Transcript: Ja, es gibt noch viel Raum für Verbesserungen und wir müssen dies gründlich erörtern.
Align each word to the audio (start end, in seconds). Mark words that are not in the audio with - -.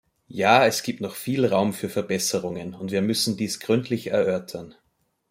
Ja, 0.29 0.65
es 0.65 0.81
gibt 0.81 0.99
noch 0.99 1.13
viel 1.13 1.45
Raum 1.45 1.73
für 1.73 1.87
Verbesserungen 1.87 2.73
und 2.73 2.89
wir 2.91 3.03
müssen 3.03 3.37
dies 3.37 3.59
gründlich 3.59 4.07
erörtern. 4.07 4.73